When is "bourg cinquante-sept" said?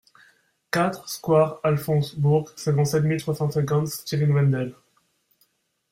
2.15-3.03